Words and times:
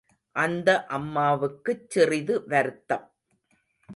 அந்த 0.35 0.85
அம்மாவுக்குச் 0.89 1.89
சிறிது 1.89 2.47
வருத்தம். 2.47 3.05